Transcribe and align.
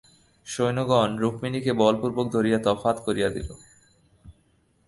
সৈন্যগণ 0.47 1.09
রুক্মিণীকে 1.17 1.71
বলপূর্বক 1.73 2.25
ধরিয়া 2.31 2.59
তফাত 2.59 2.97
করিয়া 3.05 3.29
দিল। 3.29 3.49